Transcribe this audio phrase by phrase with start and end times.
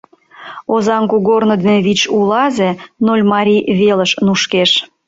[0.73, 2.69] Озаҥ кугорно дене вич улазе
[3.05, 4.71] Нольмарий велыш нушкеш.